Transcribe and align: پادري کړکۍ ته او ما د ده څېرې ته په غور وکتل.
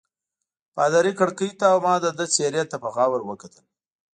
پادري 0.75 1.11
کړکۍ 1.19 1.49
ته 1.59 1.65
او 1.73 1.77
ما 1.85 1.93
د 2.03 2.05
ده 2.17 2.25
څېرې 2.33 2.63
ته 2.71 2.77
په 2.83 2.87
غور 2.93 3.21
وکتل. 3.29 3.65